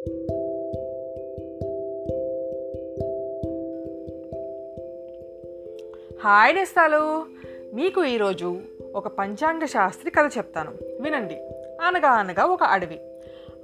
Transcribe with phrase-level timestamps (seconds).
[0.00, 0.14] Hi
[6.54, 7.26] నేస్తాలు.
[7.74, 8.60] మీకు ఈరోజు
[8.94, 10.70] ఒక పంచాంగ శాస్త్రి కథ చెప్తాను.
[11.00, 11.34] వినండి.
[11.82, 13.00] అనగా అనగా ఒక అడవి.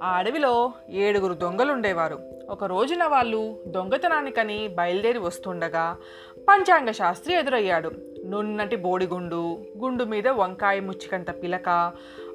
[0.03, 2.19] ఆ అడవిలో ఏడుగురు దొంగలు ఉండేవారు
[2.49, 5.97] ఒక రోజున వాళ్ళు దొంగతనానికని బయలుదేరి వస్తుండగా
[6.49, 7.91] పంచాంగ శాస్త్రి ఎదురయ్యాడు.
[8.25, 11.91] నున్నటి బోడిగుండు గుండు మీద వంకాయ ముచ్చికంత పిలక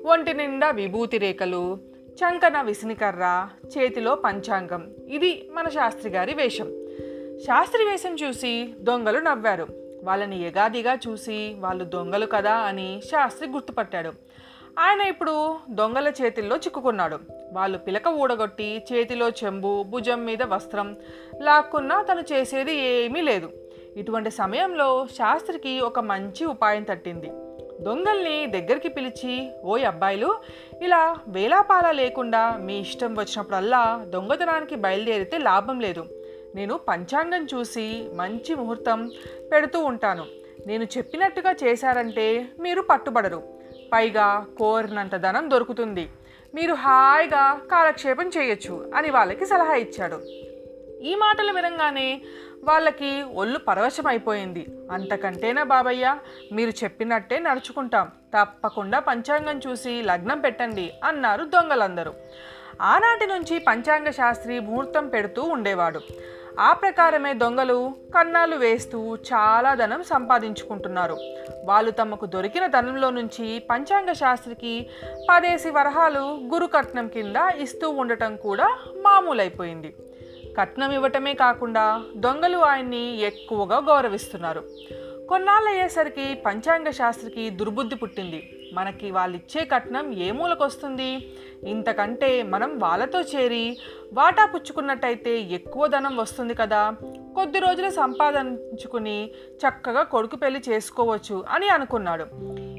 [0.07, 4.91] ఒంటి నిండా విభూతి రేఖలు చంకన విసినికర్ర చేతిలో పంచాంగం.
[5.09, 6.87] ఇది మన శాస్త్రి గారి వేషం.
[7.47, 9.67] శాస్త్రి వేషం చూసి దొంగలు నవ్వారు.
[10.05, 14.13] వాళ్ళని ఎగాదిగా చూసి వాళ్ళు దొంగలు కదా అని శాస్త్రి గుర్తుపట్టాడు.
[14.79, 17.19] ఆయన ఇప్పుడు దొంగల చేతిల్లో చిక్కుకున్నాడు.
[17.53, 20.97] వాళ్ళు పిలక ఊడగొట్టి చేతిలో చెంబు భుజం మీద వస్త్రం
[21.43, 23.51] లాక్కున్నా తను చేసేది ఏమీ లేదు.
[23.97, 27.31] ఇటువంటి సమయంలో శాస్త్రికి ఒక మంచి ఉపాయం తట్టింది.
[27.87, 30.31] దొంగల్ని దగ్గరికి పిలిచి ఓయ్ అబ్బాయిలు
[30.83, 36.05] ఇలా వేలాపాల లేకుండా మీ ఇష్టం వచ్చినప్పుడల్లా దొంగతనానికి బయలుదేరితే లాభం లేదు.
[36.55, 39.11] నేను పంచాంగం చూసి మంచి ముహూర్తం
[39.53, 40.25] పెడుతూ ఉంటాను.
[40.67, 42.27] నేను చెప్పినట్టుగా చేశారంటే
[42.61, 43.43] మీరు పట్టుబడరు.
[43.93, 46.09] పైగా కోరినంత ధనం దొరుకుతుంది.
[46.55, 50.19] మీరు హాయిగా కాలక్షేపం చేయొచ్చు అని వాళ్ళకి సలహా ఇచ్చాడు.
[51.03, 52.23] ఈ మాటలు వినంగానే
[52.65, 54.67] వాళ్ళకి ఒళ్ళు పరవశమైపోయింది.
[54.91, 56.17] అంతకంటేనా బాబయ్య?
[56.53, 58.07] మీరు చెప్పినట్టే నడుచుకుంటాం.
[58.07, 62.15] తప్పకుండా పంచాంగం చూసి లగ్నం పెట్టండి అన్నారు దొంగలందరూ.
[62.81, 66.01] ఆనాటి నుంచి పంచాంగ శాస్త్రి ముహూర్తం పెడుతూ ఉండేవాడు.
[66.61, 71.17] ఆ ప్రకారమే దొంగలు కన్నాలు వేస్తూ చాలా ధనం సంపాదించుకుంటున్నారు.
[71.65, 74.91] వాళ్ళు తమకు దొరికిన ధనంలో నుంచి పంచాంగ శాస్త్రికి
[75.31, 79.95] పదేసి వరహాలు గురుకట్నం కింద ఇస్తూ ఉండటం కూడా మామూలైపోయింది.
[80.59, 84.65] కట్నం ఇవ్వటమే కాకుండా దొంగలు ఆయన్ని ఎక్కువగా గౌరవిస్తున్నారు.
[85.29, 88.71] కొన్నాళ్ళు అయ్యేసరికి పంచాంగ శాస్త్రికి దుర్బుద్ధి పుట్టింది.
[88.73, 91.35] మనకి వాళ్ళిచ్చే కట్నం ఏ మూలకొస్తుంది?
[91.65, 93.79] ఇంతకంటే మనం వాళ్ళతో చేరి
[94.13, 96.97] వాటా పుచ్చుకున్నట్టయితే ఎక్కువ ధనం వస్తుంది కదా?
[97.35, 102.27] కొద్ది రోజులు సంపాదించుకుని చక్కగా కొడుకు పెళ్ళి చేసుకోవచ్చు అని అనుకున్నాడు.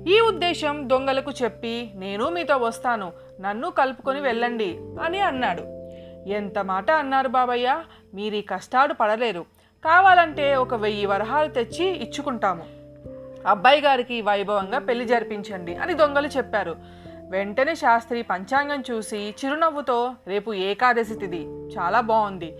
[0.09, 3.13] ఈ ఉద్దేశం దొంగలకు చెప్పి నేను మీతో వస్తాను.
[3.39, 5.82] నన్ను కలుపుకొని వెళ్ళండి అని అన్నాడు.
[6.27, 7.83] ఎంత మాట అన్నారు బాబయ్య?
[8.13, 9.45] మీరు ఈ కష్టాలు పడలేరు.
[9.85, 12.63] కావాలంటే ఒక వెయ్యి వరహాలు తెచ్చి ఇచ్చుకుంటాము.
[13.47, 16.75] అబ్బాయి గారికి వైభవంగా పెళ్ళి జరిపించండి అని దొంగలు చెప్పారు.
[17.29, 21.45] వెంటనే శాస్త్రి పంచాంగం చూసి చిరునవ్వుతో రేపు ఏకాదశి తిది.
[21.45, 22.55] చాలా బాగుంది.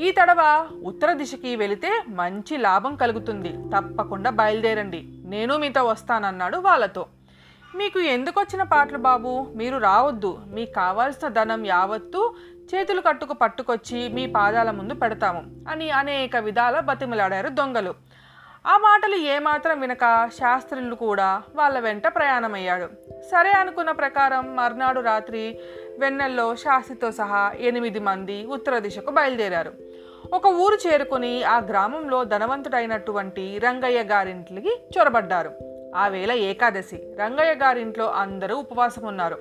[0.00, 3.48] ఈ తడవ ఉత్తర దిశకి వెళితే మంచి లాభం కలుగుతుంది.
[3.48, 5.04] తప్పకుండా బయలుదేరండి.
[5.24, 7.06] నేను మీతో వస్తానన్నాడు వాళ్ళతో.
[7.76, 9.52] మీకు ఎందుకు వచ్చిన పాటలు బాబు?
[9.54, 10.38] మీరు రావద్దు.
[10.46, 12.34] మీకు కావాల్సిన ధనం యావత్తు
[12.74, 17.94] చేతులు కట్టుకు పట్టుకొచ్చి మీ పాదాల ముందు పెడతాము అని అనేక విధాల బతిమలాడారు దొంగలు.
[18.66, 22.86] ఆ మాటలు ఏమాత్రం వినక శాస్త్రులు కూడా వాళ్ళ వెంట ప్రయాణమయ్యాడు
[23.30, 25.58] సరే అనుకున్న ప్రకారం మర్నాడు రాత్రి
[25.98, 29.72] వెన్నెల్లో శాస్త్రితో సహా ఎనిమిది మంది ఉత్తర దిశకు బయలుదేరారు.
[30.32, 35.52] ఒక ఊరు చేరుకుని ఆ గ్రామంలో ధనవంతుడైనటువంటి రంగయ్య గారింటికి చొరబడ్డారు.
[35.96, 36.96] ఆ వేళ ఏకాదశి.
[36.96, 39.38] రంగయ్య గారింట్లో అందరూ ఉపవాసం ఉన్నారు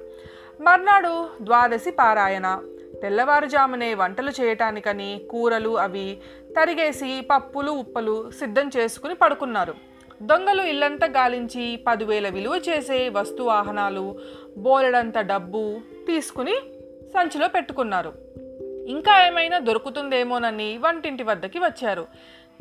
[0.61, 2.61] మర్నాడు ద్వాదశి పారాయణ.
[3.01, 6.17] తెల్లవారుజామునే వంటలు చేయటానికని కూరలు అవి
[6.57, 9.73] తరిగేసి పప్పులు ఉప్పలు సిద్ధం చేసుకుని పడుకున్నారు.
[10.21, 14.19] దొంగలు ఇల్లంతా గాలించి పదివేల విలువ చేసే వస్తు వాహనాలు
[14.57, 16.55] బోలెడంత డబ్బు తీసుకుని
[17.13, 18.13] సంచిలో పెట్టుకున్నారు.
[18.87, 22.07] ఇంకా ఏమైనా దొరుకుతుందేమోనని వంటింటి వద్దకి వచ్చారు.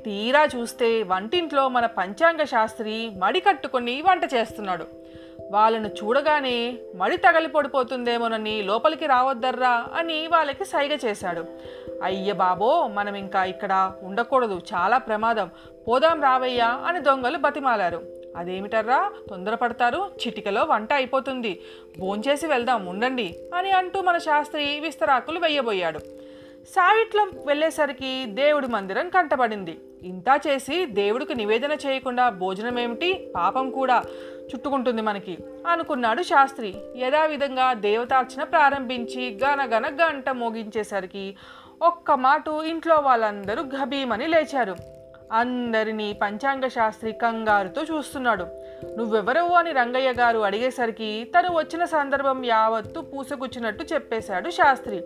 [0.03, 4.87] తీరా చూస్తే వంటింట్లో మన పంచాంగ శాస్త్రి మడి కట్టుకొని వంట చేస్తున్నాడు.
[5.51, 11.45] వాళ్ళను చూడగానే మడి తగలి పడిపోతుందేమోనని లోపలికి రావద్దర్రా అని వాళ్ళకి సైగ చేశాడు.
[12.03, 15.51] అయ్య బాబో మనం ఇంకా ఇక్కడ ఉండకూడదు చాలా ప్రమాదం.
[15.89, 18.03] పోదాం రావయ్యా అని దొంగలు బతిమాలారు.
[18.37, 21.61] అదేమిటర్రా తొందరపడతారు చిటికలో వంట అయిపోతుంది.
[21.99, 25.99] భోంచేసి వెళ్దాం ఉండండి అని అంటూ మన శాస్త్రి విస్తరాకులు వెయ్యబోయాడు
[26.69, 34.03] సావిట్లో వెళ్ళేసరికి దేవుడి మందిరం కంటపడింది ఇంతా చేసి దేవుడికి నివేదన చేయకుండా భోజనం ఏమిటి పాపం కూడా
[34.45, 36.75] చుట్టుకుంటుంది మనకి అనుకున్నాడు శాస్త్రి.
[36.97, 41.37] యథావిధంగా దేవతార్చన ప్రారంభించి గనగన గంట మోగించేసరికి
[41.83, 44.77] ఒక్క మాట ఇంట్లో వాళ్ళందరూ గభీమని లేచారు.
[45.33, 48.47] అందరినీ పంచాంగ శాస్త్రి కంగారుతో చూస్తున్నాడు.
[48.97, 49.49] నువ్వెవరవు?
[49.49, 55.05] అని రంగయ్య గారు అడిగేసరికి తను వచ్చిన సందర్భం యావత్తు పూసగుచ్చినట్టు చెప్పేశాడు శాస్త్రి.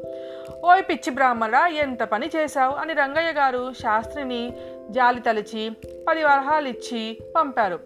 [0.65, 2.73] ఓయ్ పిచ్చి బ్రాహ్మణ ఎంత పని చేశావు?
[2.73, 4.56] అని రంగయ్య గారు శాస్త్రిని
[4.91, 5.70] జాలి తలిచి
[6.09, 7.81] పది వరహాలు ఇచ్చి పంపారు.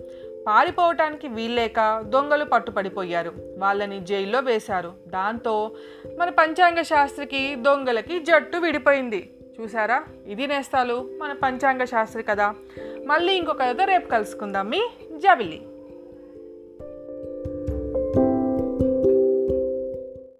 [0.46, 3.32] పారిపోవటానికి వీల్లేక దొంగలు పట్టుపడిపోయారు.
[3.58, 4.92] వాళ్ళని జైల్లో వేశారు.
[5.08, 5.76] దాంతో
[6.18, 9.34] మన పంచాంగ శాస్త్రికి దొంగలకి జట్టు విడిపోయింది.
[9.60, 10.04] చూసారా?
[10.26, 12.54] ఇది నేస్తాలు మన పంచాంగ శాస్త్రి కదా.
[13.06, 14.70] మళ్ళీ ఇంకొక కథతో రేపు కలుసుకుందాం.
[14.70, 15.62] మీ జబిలి